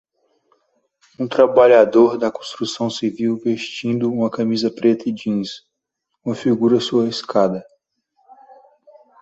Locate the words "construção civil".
2.31-3.37